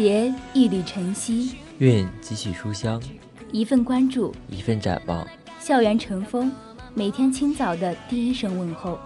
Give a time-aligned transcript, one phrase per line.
[0.00, 3.02] 携一缕晨曦，愿几许书香，
[3.50, 5.26] 一份关注，一份展望。
[5.58, 6.52] 校园晨风，
[6.94, 8.96] 每天清早的第一声问候。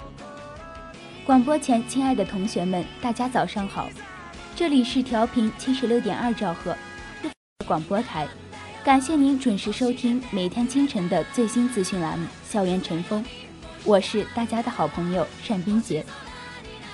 [1.24, 3.88] 广播前，亲爱的同学们，大家早上好，
[4.54, 6.76] 这里是调频七十六点二兆赫
[7.66, 8.28] 广播台，
[8.84, 13.24] 感谢您准时收听每天清晨的最新资讯栏目《校园晨风》，
[13.84, 16.04] 我是大家的好朋友单冰洁，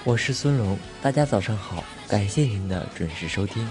[0.04, 3.66] 我是孙龙，大家早上好，感谢您的准时收听。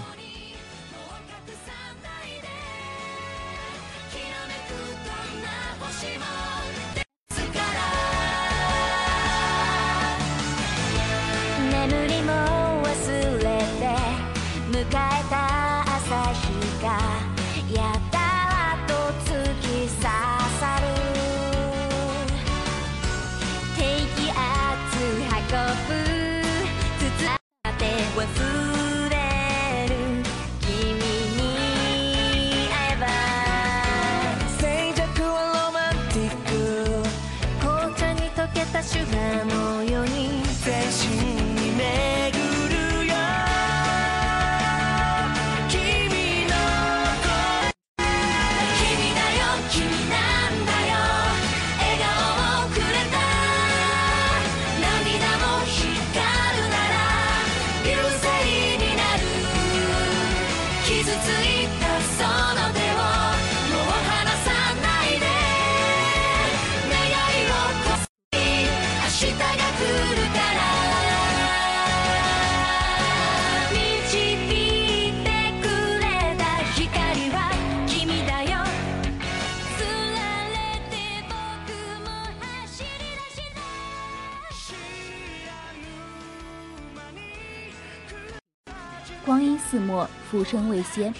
[90.38, 91.12] 墨，浮生未歇。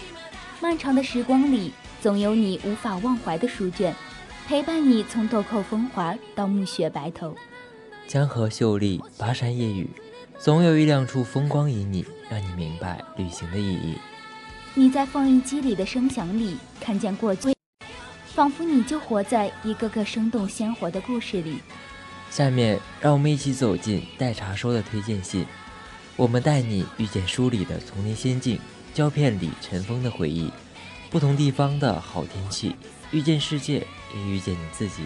[0.60, 3.92] 漫长的时光里，总有你无法忘怀的书卷，
[4.46, 7.34] 陪伴你从豆蔻风华到暮雪白头。
[8.06, 9.90] 江河秀丽，巴山夜雨，
[10.38, 13.98] 总有一两处风光旖旎，让你明白旅行的意义。
[14.75, 17.52] 你在放映机里的声响里看见过去，
[18.26, 21.58] 仿佛你就活在一个个生动鲜活的故事里。
[22.31, 25.44] 下面，让我们一起走进待查收的推荐信。
[26.14, 28.58] 我们带你遇见书里的丛林仙境，
[28.94, 30.50] 胶片里尘封的回忆，
[31.11, 32.75] 不同地方的好天气，
[33.12, 35.02] 遇见世界，也遇见你自己。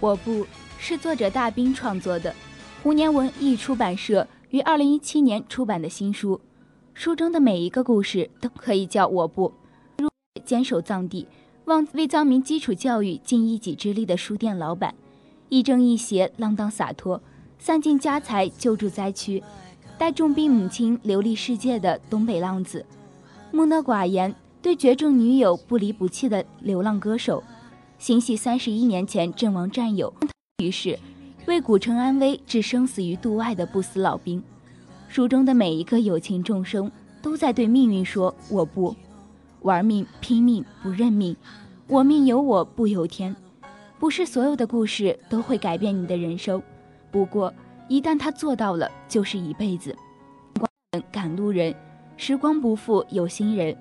[0.00, 0.46] 我不
[0.78, 2.34] 是作者大兵创作的，
[2.82, 6.40] 胡年文艺出版社于二零一七年出版的新书。
[6.94, 9.52] 书中的每一个故事都可以叫我不。
[10.42, 11.28] 坚守藏地，
[11.66, 14.94] 望为藏民基础教育尽一己之力的书店老板，
[15.50, 17.22] 亦正亦邪，浪荡洒脱，
[17.58, 19.44] 散尽家财救助灾区，
[19.98, 22.86] 带重病母亲流离世界的东北浪子，
[23.52, 27.44] 木讷寡言，对绝症女友不离不弃的流浪歌手。
[28.00, 30.10] 心系三十一年前阵亡战友，
[30.64, 30.98] 于是
[31.44, 34.42] 为古城安危置生死于度外的不死老兵。
[35.06, 38.96] 书中的每一个有情众生都在对命运说：“我不
[39.60, 41.36] 玩命拼命不认命，
[41.88, 43.36] 我命由我不由天。”
[44.00, 46.62] 不是所有的故事都会改变你的人生，
[47.10, 47.52] 不过
[47.86, 49.94] 一旦他做到了，就是一辈子。
[51.12, 51.74] 赶路人，
[52.16, 53.76] 时光不负有心人。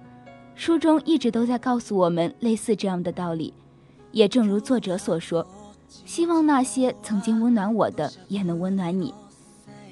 [0.56, 3.54] 书中一直都在告诉我们类似这样的道理。
[4.11, 5.45] 也正如作者所说，
[6.06, 9.13] 希望那些曾经温暖我的也能温暖你。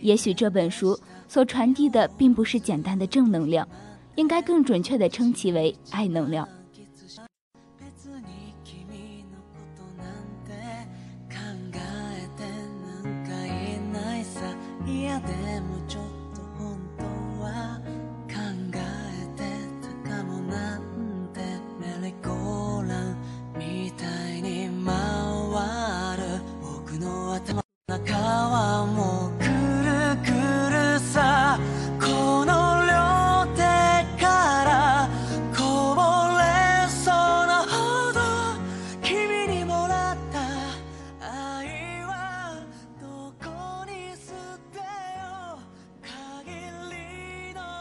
[0.02, 3.68] 也许这本书所传递的并不是简单的正能量，
[4.16, 6.48] 应该更准确地称其为爱能量。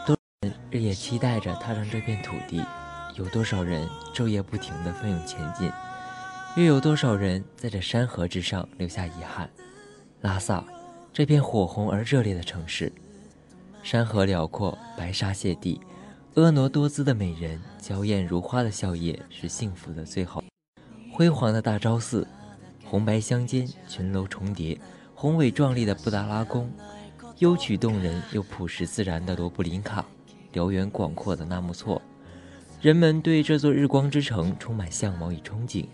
[0.05, 0.15] 多
[0.71, 2.63] 日夜期待着踏上这片土地，
[3.15, 5.71] 有多少人昼夜不停地奋勇前进，
[6.55, 9.49] 又有多少人在这山河之上留下遗憾？
[10.21, 10.63] 拉萨，
[11.13, 12.91] 这片火红而热烈的城市，
[13.83, 15.79] 山河辽阔，白沙泻地，
[16.33, 20.43] 婀娜多姿的美人，娇艳如花的笑靥是幸福的最好。
[21.13, 22.27] 辉煌的大昭寺，
[22.83, 24.79] 红白相间，群楼重叠，
[25.13, 26.67] 宏伟壮丽的布达拉宫，
[27.37, 30.03] 幽曲动人又朴实自然的罗布林卡。
[30.53, 32.01] 辽远广阔的纳木错，
[32.81, 35.85] 人们对这座日光之城充满向往与憧憬。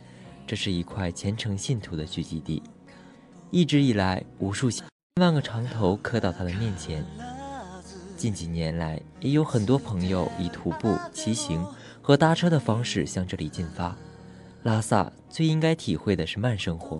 [0.47, 2.61] 这是一块虔诚信徒的聚集地，
[3.53, 4.83] 一直以来，无数千
[5.21, 7.05] 万个长头磕到他的面前。
[8.17, 11.63] 近几年来，也有很多朋友以徒步、骑行
[12.01, 13.95] 和搭车的方式向这里进发。
[14.63, 16.99] 拉萨最应该体会的是慢生活，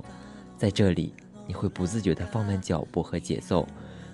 [0.55, 1.11] 在这里，
[1.47, 3.67] 你会不自觉地放慢脚步和节奏。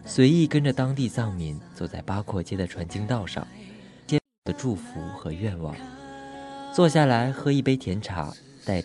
[0.06, 3.45] 随意跟着当地藏民走在八廓街的传经道上，
[4.07, 5.75] 接的祝福和愿望。
[6.74, 8.33] 坐下来喝一杯甜茶，
[8.63, 8.81] 在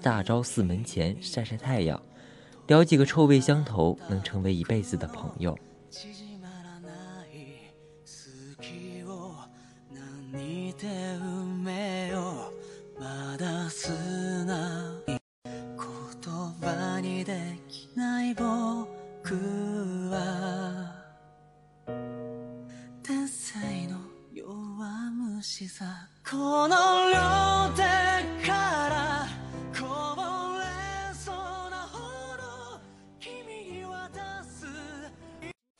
[0.00, 2.00] 大昭寺门前晒晒太阳，
[2.66, 5.56] 聊几个臭味相投、能成为一辈子的朋友。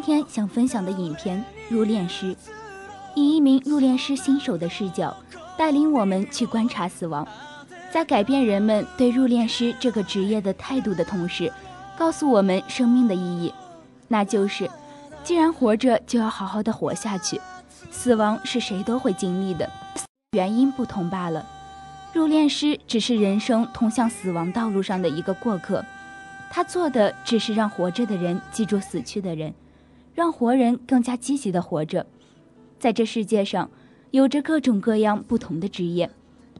[0.04, 1.42] 天想分享的影片
[1.74, 2.34] 《入殓师》，
[3.14, 5.16] 以一名入殓师新手的视角，
[5.56, 7.26] 带领我们去观察死亡，
[7.90, 11.50] 在改变人们对入殓师这个职业的态度的同时，
[11.96, 13.54] 告诉我们生命的意义，
[14.06, 14.70] 那就是，
[15.22, 17.40] 既然活着，就要好好的活下去。
[17.90, 19.70] 死亡是谁都会经历的，
[20.32, 21.46] 原因不同罢了。
[22.12, 25.82] 入殓师只是人生通向死亡道路上的一个过客，
[26.50, 29.54] 他做的只是让活着的人记住死去的人。
[30.14, 32.06] 让活人更加积极的活着，
[32.78, 33.68] 在这世界上，
[34.12, 36.08] 有着各种各样不同的职业，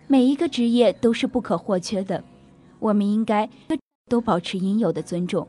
[0.09, 2.25] 每一个职业都是不可或缺的。
[2.81, 3.49] 我们应该
[4.11, 5.47] 都保持应有的尊重。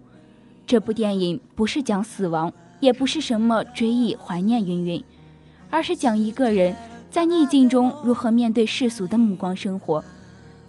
[0.67, 5.03] 这部电影不是讲死亡，也不是什么追忆怀念云云，
[5.69, 6.75] 而是讲一个人
[7.09, 10.03] 在逆境中如何面对世俗的目光生活，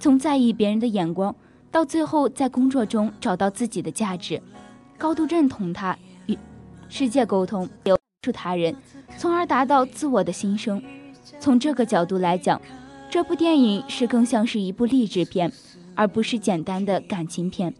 [0.00, 1.34] 从在意别人的眼光，
[1.70, 4.40] 到最后在工作中找到自己的价值，
[4.96, 5.96] 高度认同他。
[6.88, 8.74] 世界沟通，留住他人，
[9.18, 10.82] 从而达到自我的新生。
[11.40, 12.60] 从这个角度来讲，
[13.10, 15.52] 这部电影是更像是一部励志片，
[15.94, 17.74] 而不是简单的感情片。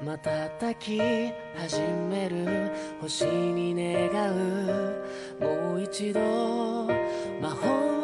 [0.00, 0.98] 瞬き
[1.56, 2.70] 始める。
[3.00, 5.04] 星に願う。
[5.40, 6.20] もう一度。
[7.40, 8.03] 魔法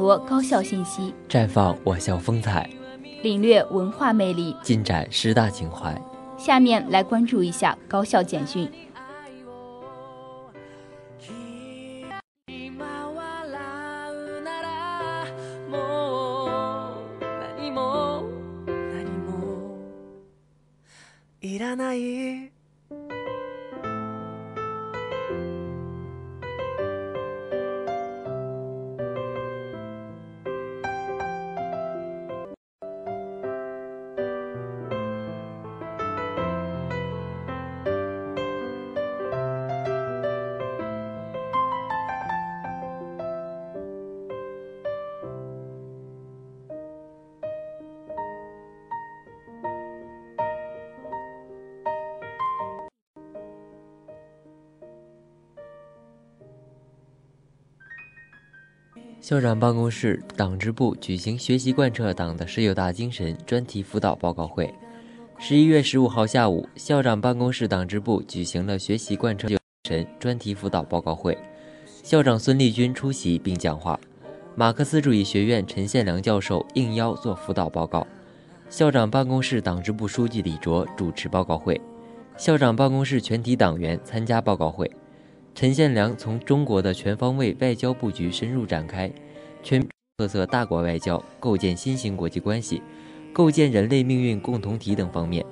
[0.00, 2.68] 罗高校信息，绽放我校风采，
[3.22, 4.56] 领略文化魅力。
[4.62, 5.94] 尽展师大情怀。
[6.38, 8.70] 下面来关注一下高校简讯。
[12.46, 12.78] 今
[13.14, 15.26] 笑うなら
[15.70, 17.24] もう
[17.58, 18.22] 何も
[18.66, 19.78] 何も
[21.40, 22.29] いらない
[59.21, 64.73] 校长办公室党支部举行学习贯彻党的十九大精神专题辅导报告会。
[65.37, 71.37] 十一月十五号下午，校长办公室党支部举行了学习贯彻精神专题辅导报告会。
[72.01, 73.99] 校长孙立军出席并讲话，
[74.55, 78.07] 马克思主义学院陈宪良教授应邀做辅导报告。
[78.71, 81.79] 校长办公室党支部书记李卓主持报告会，
[82.37, 84.89] 校长办公室全体党员参加报告会。
[85.53, 89.11] 陈宪良从中国的全方位外交布局深入展开，
[89.61, 89.85] 全
[90.17, 92.81] 特色大国外交、构建新型国际关系、
[93.33, 95.45] 构建人类命运共同体等方面，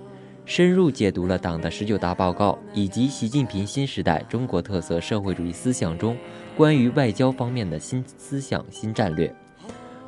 [0.46, 6.18] 深入解读了党的十九大报告以及习近平新时代中国特色社会主义思想中
[6.58, 9.32] 关于外交方面的新思想新战略，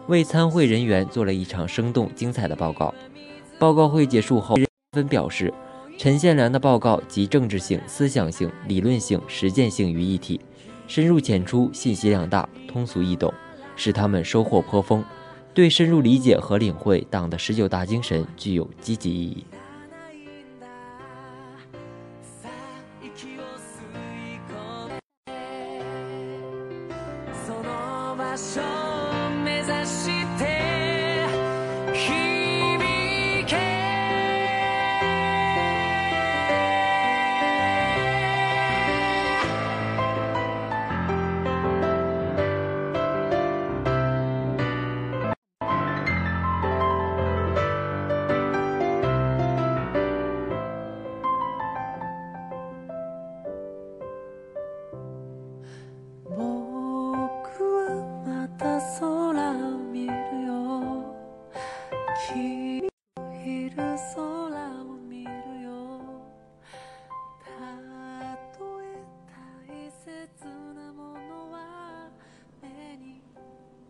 [0.08, 2.94] 为参会人员做了一场生动精彩的报告。
[3.60, 4.56] 报告会结束后，
[4.94, 5.54] 纷表示。
[6.01, 10.41] 陈宪良的报告集政治性、思想性、理论性、实践性于一体，
[10.88, 13.31] 深入浅出，信息量大，通俗易懂，
[13.75, 15.05] 使他们收获颇丰，
[15.53, 19.46] 对深入理解和领会党的十九大精神具有积极意义。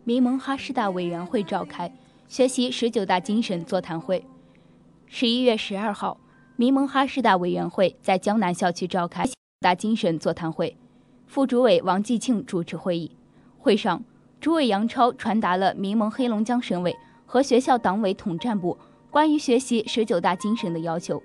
[0.04, 1.94] 民盟哈师大委员会召开
[2.26, 4.24] 学习十九大精神座谈会。
[5.06, 6.18] 十一月十二号，
[6.56, 9.24] 民盟哈师大委员会在江南校区召开
[9.60, 10.76] 大精神座谈会，
[11.28, 13.12] 副主委王继庆主持会议。
[13.58, 14.02] 会上，
[14.40, 18.76] 主委杨超传达了民盟黑龙江省委和学校党委统战部
[19.08, 21.22] 关于学习十九大精神的要求，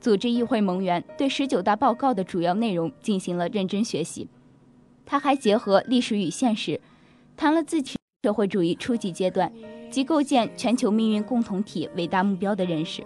[0.00, 4.28] 组织议会盟员对十九大报告的主要内容进行了认真学习。
[5.04, 6.80] 他还结合历史与现实，
[7.36, 9.50] 谈了自己社会主义初级阶段
[9.90, 13.02] 及构建全球命运共同体伟大目标的认识。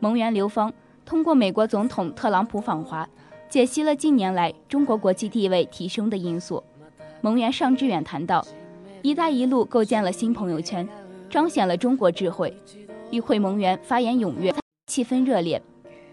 [0.00, 0.72] 盟员刘芳
[1.06, 3.08] 通过美国总统特朗普访华，
[3.48, 6.60] 解析了近年来中国国际地位提升的因素。
[7.20, 8.44] 蒙元尚志远谈到
[9.02, 10.88] ，“一带一路”构建了新朋友圈，
[11.28, 12.52] 彰显了中国智慧。
[13.12, 14.52] 与会盟员发言踊跃，
[14.86, 15.62] 气氛热烈，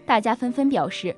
[0.06, 1.14] 大家纷纷表示，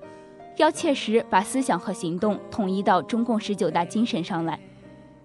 [0.57, 4.59] 要切实把思想和行动统一到中共十九大精神上来，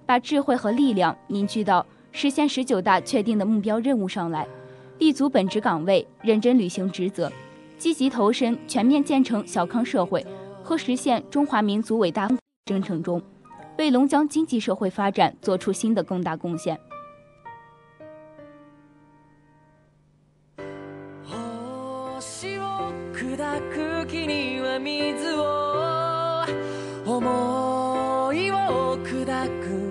[0.05, 4.47] 把智慧和力量凝聚到实现十九大确定的目标任务上来。
[4.99, 7.29] 立足本职岗位，认真履行职责，
[7.77, 10.25] 积极投身全面建成小康社会
[10.63, 12.29] 和实现中华民族伟大
[12.65, 13.21] 征程中，
[13.77, 16.79] 为龙江经济社会发展做出新的更大贡献。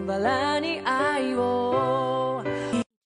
[0.06, 2.44] バラに愛を。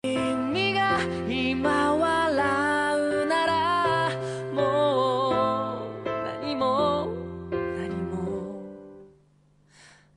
[0.02, 4.10] 君が今笑うなら
[4.52, 6.08] もう
[6.42, 7.06] 何も
[7.52, 8.64] 何も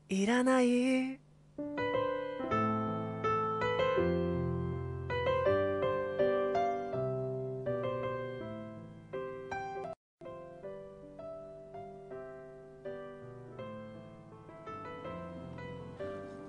[0.10, 1.21] いらない。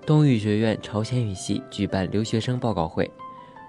[0.05, 3.09] 东语学院朝鲜语系举办留学生报告会，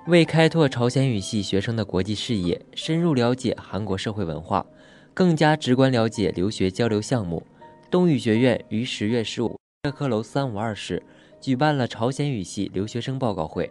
[0.08, 4.66] 为开拓朝鲜语系学生的国际视野，深入了解韩国社会文化，
[5.14, 7.40] 更加直观了解留学交流项目，
[7.88, 11.00] 东语学院于十月十五社科楼三五二室
[11.40, 13.70] 举办了朝鲜语系留学生报告会。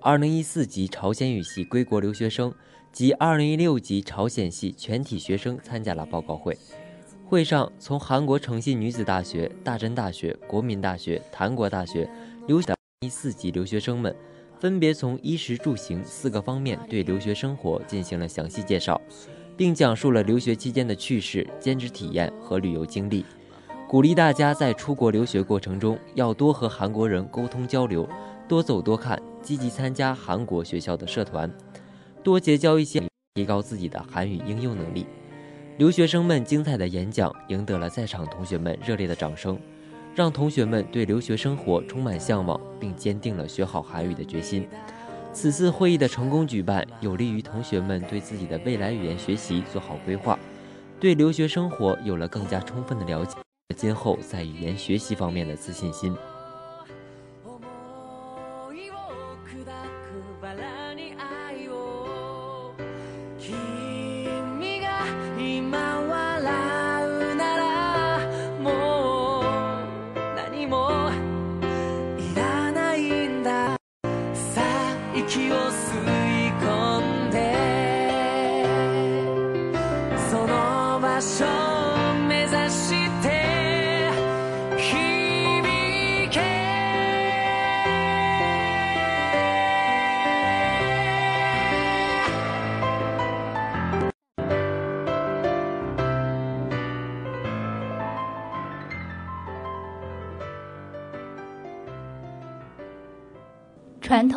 [0.00, 2.52] 二零一四级朝鲜语系归国留学生
[2.92, 6.58] 及二零一六级朝鲜系全体学生参加了报告会。
[7.28, 12.08] 会上，从韩国诚信女子大学、大真大学、国民大学、韩国大学
[12.46, 14.14] 留学一四级留学生们，
[14.60, 19.00] 分别从衣食住行四个方面对留学生活进行了详细介绍，
[19.56, 23.24] 并讲述了留学期间的趣事、兼职体验和旅游经历，
[23.88, 28.08] 鼓励大家在出国留学过程中要多和韩国人沟通交流，
[28.46, 31.52] 多走多看，积极参加韩国学校的社团，
[32.22, 33.02] 多结交一些，
[33.34, 35.04] 提高自己的韩语应用能力。
[35.78, 39.58] 留学生们精彩的演讲赢得了在场同学们热烈的掌声，
[40.14, 44.66] 让同学们对留学生活充满向往，并坚定了学好韩语的决心。
[45.34, 50.38] 此次会议的成功举办，有利于同学们对自己的未来语言学习做好规划，
[50.98, 53.36] 对留学生活有了更加充分的了解，
[53.76, 56.16] 今后在语言学习方面的自信心。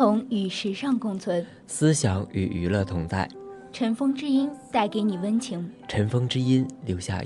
[0.00, 3.28] 统与时尚共存，思想与娱乐同在，
[3.70, 5.70] 尘封之音带给你温情。
[5.88, 7.22] 尘封之音留下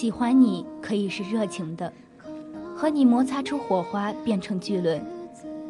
[0.00, 1.92] 喜欢你可以是热情的，
[2.74, 4.98] 和你摩擦出火花变成巨轮。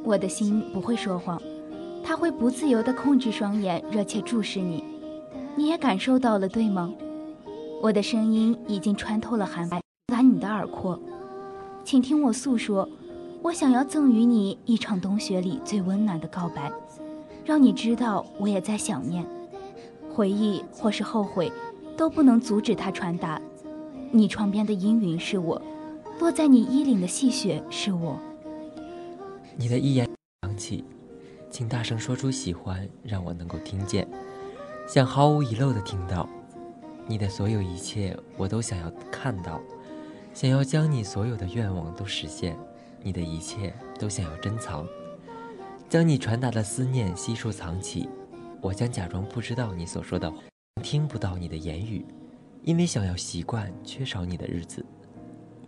[0.05, 1.43] 我的心不会说谎，
[2.05, 4.85] 它会不自由地控制双眼，热切注视你。
[5.57, 6.95] 你也感受到了，对吗？
[7.83, 10.97] 我的声音已经穿透了寒白，达你的耳廓。
[11.83, 12.89] 请听我诉说，
[13.43, 16.71] 我想要赠予你一场冬雪里最温暖的告白，
[17.45, 19.27] 让你知道我也在想念。
[20.09, 21.51] 回忆或是后悔，
[21.97, 23.43] 都不能阻止它传达。
[24.13, 25.61] 你窗边的阴云是我，
[26.19, 28.19] 落在你衣领的细雪是我。
[29.57, 30.09] 你的一言
[30.43, 30.85] 响起，
[31.49, 34.09] 请大声说出喜欢，让我能够听见，
[34.89, 36.29] 想毫无遗漏的听到。
[37.07, 39.61] 你的所有一切，我都想要看到，
[40.35, 42.57] 想要将你所有的愿望都实现。
[43.03, 44.85] 你的一切都想要珍藏，
[45.89, 48.09] 将你传达的思念悉数藏起。
[48.61, 50.37] 我将假装不知道你所说的话，
[50.83, 52.05] 听不到你的言语，
[52.63, 54.85] 因为想要习惯缺少你的日子。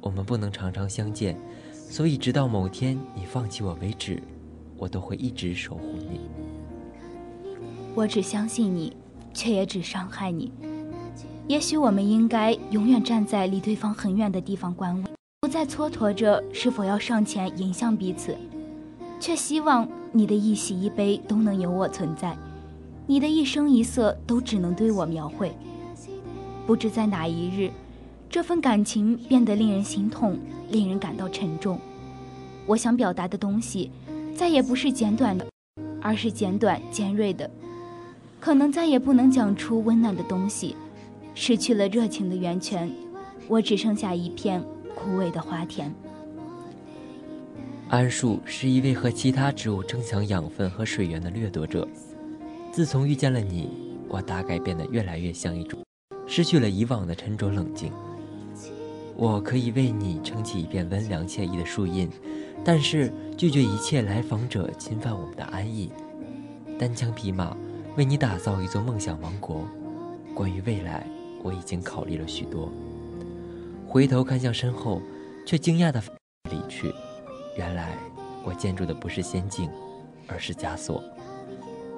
[0.00, 1.36] 我们不能常常相见。
[1.72, 4.22] 所以，直到某天你放弃我为止，
[4.78, 6.20] 我都会一直守护你。
[7.94, 8.96] 我只相信你，
[9.34, 10.50] 却也只伤害你。
[11.48, 18.34] 也许我们应该永远站在离对方很远的地方观望，不再蹉跎着是否要上前迎向彼此，
[19.20, 22.34] 却希望你的一喜一悲都能有我存在，
[23.06, 25.54] 你的一生一色都只能对我描绘。
[26.72, 27.70] 不知在哪一日，
[28.30, 30.38] 这份感情变得令人心痛，
[30.70, 31.78] 令人感到沉重。
[32.64, 33.90] 我想表达的东西，
[34.34, 35.46] 再也不是简短的，
[36.00, 37.50] 而是简短尖锐的，
[38.40, 40.74] 可能再也不能讲出温暖的东西。
[41.34, 42.90] 失去了热情的源泉，
[43.48, 45.94] 我只剩下一片枯萎的花田。
[47.90, 51.86] 桉树是一位和其他植物争抢养分和水源的掠夺者。
[52.72, 53.68] 自从遇见了你，
[54.08, 55.78] 我大概变得越来越像一种，
[56.26, 57.92] 失去了以往的沉着冷静。
[59.16, 62.08] 我可以为你撑起一片温良惬意的树荫，
[62.64, 65.90] 但是拒绝一切来访者侵犯我们的安逸。
[66.78, 67.56] 单枪匹马
[67.96, 69.66] 为你打造一座梦想王国。
[70.34, 71.06] 关于未来。
[71.44, 72.70] 我已经考虑了许多，
[73.88, 75.02] 回头看向身后，
[75.44, 76.00] 却惊讶的
[76.48, 76.94] 离去。
[77.58, 77.96] 原来
[78.44, 79.68] 我建筑的不是仙境，
[80.28, 81.02] 而是枷锁。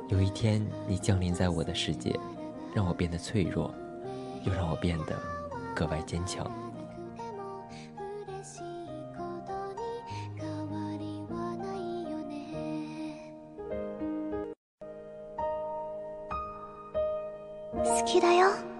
[0.09, 2.19] 有一天，你降临在我的世界，
[2.75, 3.71] 让我变得脆弱，
[4.44, 5.16] 又让我变得
[5.76, 6.46] 格外坚强。
[17.84, 18.73] 好きだよ。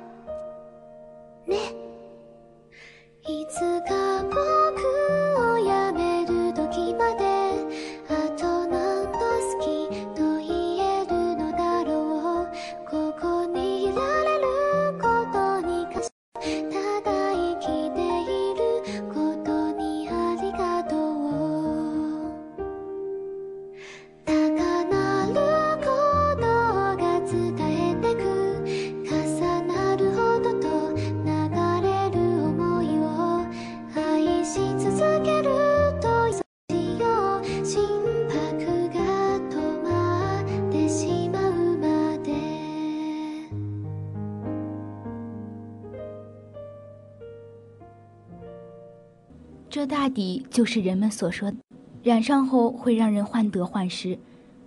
[49.87, 51.57] 大抵就是人们所说的，
[52.03, 54.19] 染上后会让人患得患失，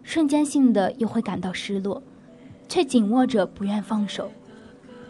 [0.04, 2.02] 瞬间性的又会感到失落，
[2.68, 4.32] 却紧握着不愿放手，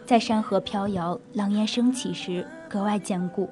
[0.06, 3.50] 在山河飘摇、狼烟升起时格外坚固，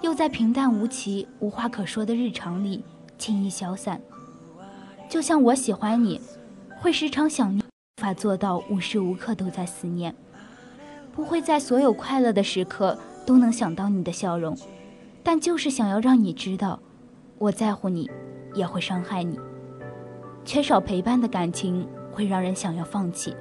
[0.00, 2.84] 又在平淡无奇、无话可说的日常里
[3.18, 4.00] 轻易消散。
[5.08, 6.20] 就像我喜欢你，
[6.80, 7.64] 会时常想念，
[7.98, 10.14] 无法做到无时无刻都在思念，
[11.14, 14.56] 不会在所有快乐的时刻都能想到你的笑容。
[15.22, 16.78] 但就是想要让你知道，
[17.38, 18.10] 我在乎你，
[18.54, 19.38] 也会伤害你。
[20.44, 23.34] 缺少陪伴的感情会让人想要放弃，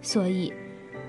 [0.00, 0.52] 所以，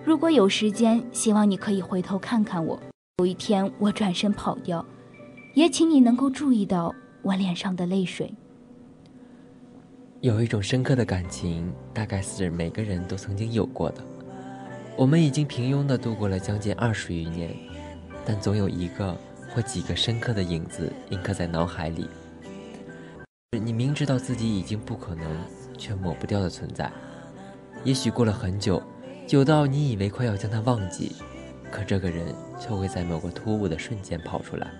[0.03, 2.79] 如果有时间，希望你可以回头看看我。
[3.19, 4.83] 有一天我转身跑掉，
[5.53, 8.33] 也请你能够注意到我脸上的泪水。
[10.21, 14.03] 有一种深刻的感情，大概是每个人都曾经有过的。
[14.97, 17.55] 我们已经平庸地度过了将近二十余年，
[18.25, 19.15] 但总有一个。
[19.53, 22.07] 或几个深刻的影子印刻在脑海里，
[23.51, 25.25] 你明知道自己已经不可能，
[25.77, 26.91] 却抹不掉的存在。
[27.83, 28.81] 也许过了很久，
[29.25, 31.15] 久到你以为快要将他忘记，
[31.71, 34.71] 可这个人却会在某个突兀的瞬间跑出来，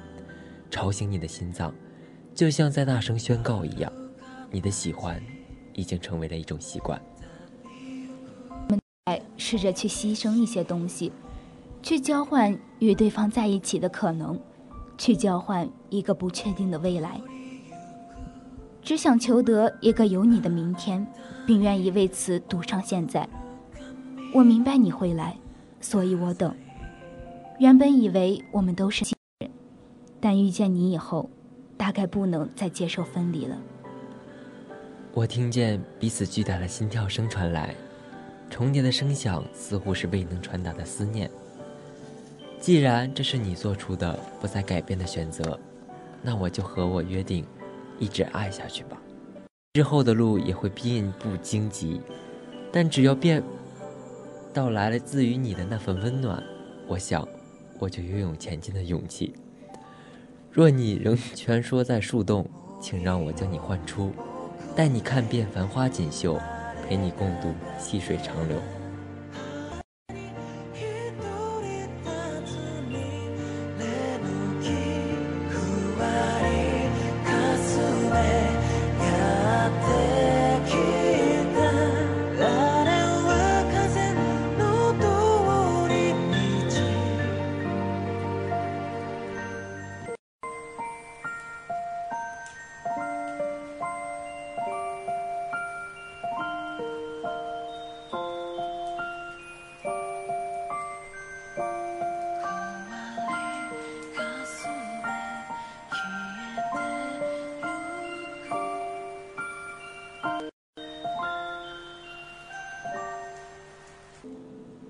[0.70, 1.74] 吵醒你的心脏，
[2.36, 3.92] 就像在大声宣告一样，
[4.52, 5.22] 你的喜欢
[5.74, 7.02] 已经成为了一种习惯。
[8.68, 8.78] 我
[9.08, 11.12] 们试着去牺牲一些东西，
[11.82, 14.40] 去交换与对方在一起的可能。
[15.00, 17.20] 去交换一个不确定的未来，
[18.84, 21.08] 只想求得一个有你的明天，
[21.48, 23.28] 并愿意为此赌上现在。
[24.34, 25.36] 我明白你会来，
[25.80, 26.54] 所以我等。
[27.60, 29.50] 原本以为我们都是亲人，
[30.20, 31.30] 但遇见你以后，
[31.78, 33.58] 大概不能再接受分离了。
[35.14, 37.74] 我听见彼此巨大的心跳声传来，
[38.50, 41.32] 重叠的声响似乎是未能传达的思念。
[42.60, 45.58] 既然这是你做出的不再改变的选择，
[46.22, 47.46] 那我就和我约定，
[47.98, 49.02] 一直爱下去吧。
[49.74, 52.02] 之后的路也会并不荆棘，
[52.72, 53.42] 但只要变
[54.54, 56.44] 到来了自于你的那份温暖，
[56.86, 57.26] 我想，
[57.80, 59.34] 我就拥有前进的勇气。
[60.52, 62.46] 若你仍蜷缩在树洞，
[62.82, 64.12] 请让我将你唤出，
[64.76, 66.38] 带你看遍繁花锦绣，
[66.86, 68.58] 陪你共度细水长流。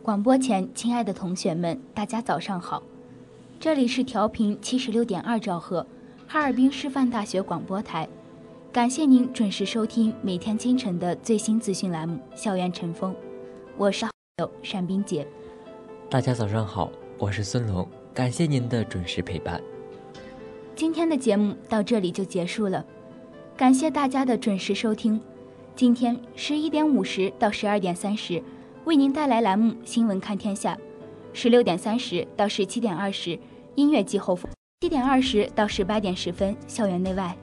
[0.10, 2.82] 广播前，亲爱的同学们，大家早上好，
[3.60, 5.86] 这里是调频七十六点二兆赫，
[6.28, 8.10] 哈尔滨师范大学广播台，
[8.72, 13.12] 感谢您准时收听每天清晨的最新资讯栏目《校园晨风》，
[13.78, 15.28] 我是好友单冰洁。
[16.10, 19.62] 大家早上好，我是孙龙，感谢您的准时陪伴。
[20.76, 22.84] 今天的节目到这里就结束了，
[23.56, 25.22] 感谢大家的准时收听。
[25.76, 28.42] 今天十一点五十到十二点三十，
[28.86, 30.74] 为您带来栏目《新闻看天下》；
[31.34, 33.38] 十六点三十到十七点二十，
[33.76, 34.50] 音乐季后风；
[34.82, 37.36] 七点二十到十八点十分，校园内外。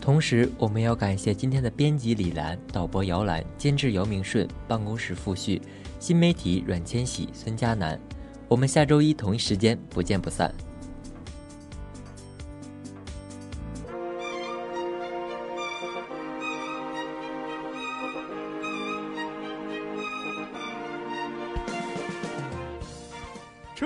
[0.00, 5.60] 同时，我们要感谢今天的编辑李兰、导播姚兰、监制姚明顺、办公室付旭、
[5.98, 7.98] 新媒体阮千玺、孙佳楠。
[8.46, 10.54] 我们下周一同一时间不见不散。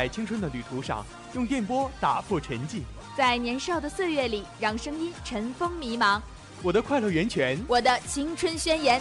[0.00, 2.80] 在青春的旅途上，用电波打破沉寂。
[3.14, 6.18] 在年少的岁月里，让声音尘封迷茫。
[6.62, 8.98] 我的快乐源泉，我的青春宣言。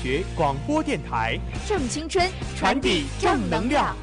[0.00, 2.24] 学广播电台正青春，
[2.56, 3.96] 传递正能量。